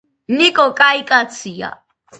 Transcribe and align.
ნიკო 0.37 0.65
კაი 0.81 1.07
კაცია 1.13 1.75